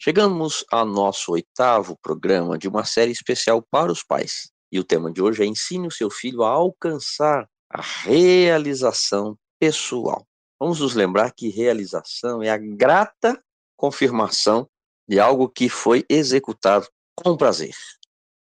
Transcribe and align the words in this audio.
Chegamos 0.00 0.64
ao 0.70 0.86
nosso 0.86 1.32
oitavo 1.32 1.98
programa 2.00 2.56
de 2.56 2.68
uma 2.68 2.84
série 2.84 3.10
especial 3.10 3.60
para 3.60 3.90
os 3.90 4.00
pais. 4.00 4.48
E 4.70 4.78
o 4.78 4.84
tema 4.84 5.10
de 5.10 5.20
hoje 5.20 5.42
é 5.42 5.46
Ensine 5.46 5.88
o 5.88 5.90
seu 5.90 6.08
filho 6.08 6.44
a 6.44 6.50
alcançar 6.50 7.48
a 7.68 7.82
realização 7.82 9.36
pessoal. 9.58 10.24
Vamos 10.60 10.78
nos 10.78 10.94
lembrar 10.94 11.32
que 11.32 11.48
realização 11.48 12.40
é 12.40 12.48
a 12.48 12.56
grata 12.56 13.42
confirmação 13.76 14.70
de 15.08 15.18
algo 15.18 15.48
que 15.48 15.68
foi 15.68 16.04
executado 16.08 16.86
com 17.16 17.36
prazer, 17.36 17.74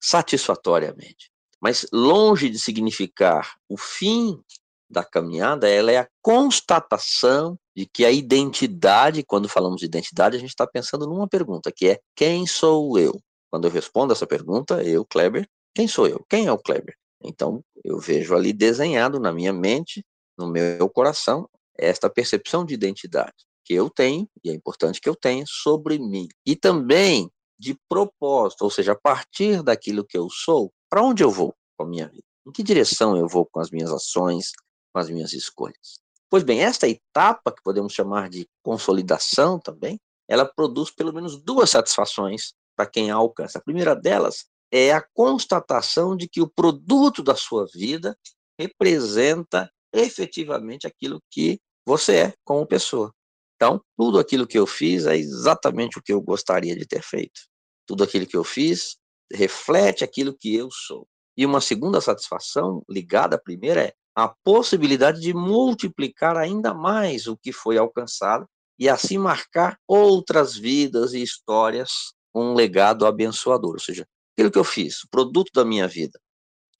satisfatoriamente. 0.00 1.30
Mas 1.60 1.86
longe 1.92 2.50
de 2.50 2.58
significar 2.58 3.54
o 3.68 3.76
fim 3.76 4.42
da 4.90 5.04
caminhada, 5.04 5.68
ela 5.68 5.92
é 5.92 5.98
a 5.98 6.08
constatação 6.20 7.56
de 7.78 7.86
que 7.86 8.04
a 8.04 8.10
identidade, 8.10 9.22
quando 9.22 9.48
falamos 9.48 9.78
de 9.78 9.86
identidade, 9.86 10.36
a 10.36 10.40
gente 10.40 10.48
está 10.48 10.66
pensando 10.66 11.06
numa 11.06 11.28
pergunta, 11.28 11.70
que 11.70 11.90
é 11.90 12.00
quem 12.16 12.44
sou 12.44 12.98
eu? 12.98 13.16
Quando 13.52 13.68
eu 13.68 13.70
respondo 13.70 14.12
essa 14.12 14.26
pergunta, 14.26 14.82
eu, 14.82 15.04
Kleber, 15.04 15.48
quem 15.72 15.86
sou 15.86 16.08
eu? 16.08 16.26
Quem 16.28 16.46
é 16.46 16.52
o 16.52 16.58
Kleber? 16.58 16.96
Então, 17.22 17.62
eu 17.84 18.00
vejo 18.00 18.34
ali 18.34 18.52
desenhado 18.52 19.20
na 19.20 19.32
minha 19.32 19.52
mente, 19.52 20.04
no 20.36 20.48
meu 20.48 20.90
coração, 20.90 21.48
esta 21.78 22.10
percepção 22.10 22.64
de 22.64 22.74
identidade 22.74 23.46
que 23.64 23.74
eu 23.74 23.88
tenho, 23.88 24.28
e 24.42 24.50
é 24.50 24.52
importante 24.52 25.00
que 25.00 25.08
eu 25.08 25.14
tenha, 25.14 25.44
sobre 25.46 26.00
mim. 26.00 26.26
E 26.44 26.56
também 26.56 27.30
de 27.56 27.78
propósito, 27.88 28.62
ou 28.62 28.70
seja, 28.70 28.90
a 28.90 28.98
partir 28.98 29.62
daquilo 29.62 30.04
que 30.04 30.18
eu 30.18 30.28
sou, 30.28 30.72
para 30.90 31.00
onde 31.00 31.22
eu 31.22 31.30
vou 31.30 31.54
com 31.76 31.84
a 31.84 31.88
minha 31.88 32.08
vida? 32.08 32.24
Em 32.44 32.50
que 32.50 32.64
direção 32.64 33.16
eu 33.16 33.28
vou 33.28 33.46
com 33.46 33.60
as 33.60 33.70
minhas 33.70 33.92
ações, 33.92 34.50
com 34.92 34.98
as 34.98 35.08
minhas 35.08 35.32
escolhas? 35.32 36.07
Pois 36.30 36.42
bem, 36.42 36.62
esta 36.62 36.86
etapa, 36.86 37.52
que 37.52 37.62
podemos 37.62 37.92
chamar 37.92 38.28
de 38.28 38.46
consolidação 38.62 39.58
também, 39.58 39.98
ela 40.28 40.44
produz 40.44 40.90
pelo 40.90 41.12
menos 41.12 41.40
duas 41.42 41.70
satisfações 41.70 42.52
para 42.76 42.86
quem 42.86 43.10
a 43.10 43.14
alcança. 43.14 43.58
A 43.58 43.62
primeira 43.62 43.96
delas 43.96 44.46
é 44.70 44.92
a 44.92 45.02
constatação 45.14 46.14
de 46.16 46.28
que 46.28 46.42
o 46.42 46.48
produto 46.48 47.22
da 47.22 47.34
sua 47.34 47.66
vida 47.72 48.16
representa 48.58 49.70
efetivamente 49.92 50.86
aquilo 50.86 51.22
que 51.30 51.58
você 51.86 52.16
é 52.16 52.34
como 52.44 52.66
pessoa. 52.66 53.12
Então, 53.56 53.82
tudo 53.96 54.18
aquilo 54.18 54.46
que 54.46 54.58
eu 54.58 54.66
fiz 54.66 55.06
é 55.06 55.16
exatamente 55.16 55.98
o 55.98 56.02
que 56.02 56.12
eu 56.12 56.20
gostaria 56.20 56.76
de 56.76 56.86
ter 56.86 57.02
feito. 57.02 57.40
Tudo 57.86 58.04
aquilo 58.04 58.26
que 58.26 58.36
eu 58.36 58.44
fiz 58.44 58.98
reflete 59.32 60.04
aquilo 60.04 60.36
que 60.36 60.54
eu 60.54 60.68
sou. 60.70 61.08
E 61.36 61.46
uma 61.46 61.60
segunda 61.60 62.00
satisfação 62.00 62.82
ligada 62.88 63.36
à 63.36 63.38
primeira 63.38 63.82
é 63.82 63.94
a 64.18 64.34
possibilidade 64.42 65.20
de 65.20 65.32
multiplicar 65.32 66.36
ainda 66.36 66.74
mais 66.74 67.28
o 67.28 67.36
que 67.36 67.52
foi 67.52 67.78
alcançado 67.78 68.48
e 68.76 68.88
assim 68.88 69.16
marcar 69.16 69.78
outras 69.86 70.56
vidas 70.56 71.14
e 71.14 71.22
histórias 71.22 72.12
com 72.32 72.50
um 72.50 72.54
legado 72.54 73.06
abençoador. 73.06 73.74
Ou 73.74 73.78
seja, 73.78 74.04
aquilo 74.34 74.50
que 74.50 74.58
eu 74.58 74.64
fiz, 74.64 75.04
o 75.04 75.08
produto 75.08 75.52
da 75.54 75.64
minha 75.64 75.86
vida, 75.86 76.18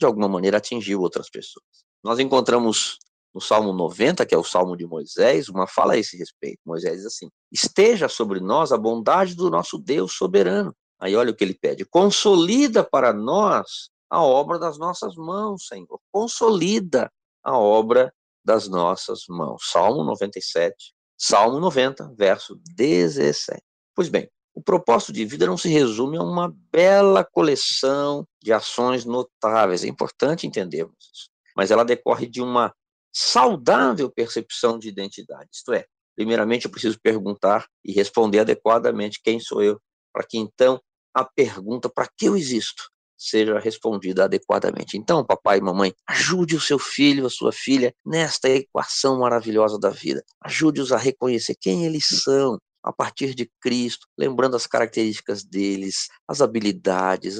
de 0.00 0.04
alguma 0.04 0.28
maneira 0.28 0.56
atingiu 0.56 1.00
outras 1.00 1.30
pessoas. 1.30 1.64
Nós 2.02 2.18
encontramos 2.18 2.98
no 3.32 3.40
Salmo 3.40 3.72
90, 3.72 4.26
que 4.26 4.34
é 4.34 4.38
o 4.38 4.42
Salmo 4.42 4.76
de 4.76 4.84
Moisés, 4.84 5.48
uma 5.48 5.68
fala 5.68 5.92
a 5.92 5.96
esse 5.96 6.16
respeito. 6.16 6.58
Moisés 6.66 6.96
diz 6.96 7.06
assim: 7.06 7.28
Esteja 7.52 8.08
sobre 8.08 8.40
nós 8.40 8.72
a 8.72 8.76
bondade 8.76 9.36
do 9.36 9.48
nosso 9.48 9.78
Deus 9.78 10.12
soberano. 10.12 10.74
Aí 10.98 11.14
olha 11.14 11.30
o 11.30 11.36
que 11.36 11.44
ele 11.44 11.54
pede: 11.54 11.84
consolida 11.84 12.82
para 12.82 13.12
nós 13.12 13.90
a 14.10 14.20
obra 14.20 14.58
das 14.58 14.76
nossas 14.76 15.14
mãos, 15.14 15.68
Senhor. 15.68 16.00
Consolida 16.10 17.08
a 17.42 17.56
obra 17.56 18.12
das 18.44 18.68
nossas 18.68 19.24
mãos. 19.28 19.70
Salmo 19.70 20.04
97, 20.04 20.94
Salmo 21.16 21.58
90, 21.60 22.14
verso 22.16 22.60
17. 22.74 23.60
Pois 23.94 24.08
bem, 24.08 24.30
o 24.54 24.62
propósito 24.62 25.12
de 25.12 25.24
vida 25.24 25.46
não 25.46 25.56
se 25.56 25.68
resume 25.68 26.16
a 26.16 26.22
uma 26.22 26.54
bela 26.72 27.24
coleção 27.24 28.26
de 28.42 28.52
ações 28.52 29.04
notáveis. 29.04 29.84
É 29.84 29.88
importante 29.88 30.46
entendermos 30.46 30.96
isso. 31.12 31.28
Mas 31.56 31.70
ela 31.70 31.84
decorre 31.84 32.26
de 32.26 32.40
uma 32.40 32.72
saudável 33.12 34.10
percepção 34.10 34.78
de 34.78 34.88
identidade. 34.88 35.48
Isto 35.52 35.72
é, 35.72 35.84
primeiramente 36.16 36.64
eu 36.64 36.70
preciso 36.70 36.98
perguntar 37.00 37.66
e 37.84 37.92
responder 37.92 38.40
adequadamente 38.40 39.20
quem 39.22 39.40
sou 39.40 39.62
eu, 39.62 39.80
para 40.12 40.24
que 40.24 40.38
então 40.38 40.80
a 41.14 41.24
pergunta 41.24 41.88
para 41.88 42.08
que 42.16 42.26
eu 42.26 42.36
existo 42.36 42.90
seja 43.18 43.58
respondida 43.58 44.24
adequadamente. 44.24 44.96
Então, 44.96 45.24
papai 45.24 45.58
e 45.58 45.60
mamãe, 45.60 45.92
ajude 46.06 46.54
o 46.56 46.60
seu 46.60 46.78
filho, 46.78 47.26
a 47.26 47.30
sua 47.30 47.52
filha 47.52 47.92
nesta 48.06 48.48
equação 48.48 49.18
maravilhosa 49.18 49.78
da 49.78 49.90
vida. 49.90 50.24
Ajude-os 50.40 50.92
a 50.92 50.96
reconhecer 50.96 51.56
quem 51.60 51.84
eles 51.84 52.06
são, 52.06 52.58
a 52.82 52.92
partir 52.92 53.34
de 53.34 53.50
Cristo, 53.60 54.06
lembrando 54.16 54.56
as 54.56 54.66
características 54.66 55.44
deles, 55.44 56.08
as 56.26 56.40
habilidades, 56.40 57.36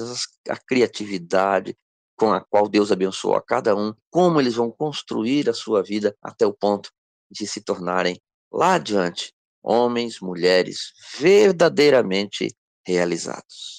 a 0.47 0.57
criatividade, 0.57 1.75
com 2.15 2.33
a 2.33 2.41
qual 2.41 2.67
Deus 2.67 2.91
abençoou 2.91 3.35
a 3.35 3.41
cada 3.41 3.75
um, 3.75 3.93
como 4.11 4.41
eles 4.41 4.55
vão 4.55 4.69
construir 4.69 5.49
a 5.49 5.53
sua 5.53 5.81
vida 5.81 6.15
até 6.21 6.45
o 6.45 6.53
ponto 6.53 6.91
de 7.31 7.47
se 7.47 7.61
tornarem 7.61 8.19
lá 8.51 8.73
adiante 8.73 9.33
homens, 9.63 10.19
mulheres 10.19 10.91
verdadeiramente 11.17 12.53
realizados. 12.85 13.78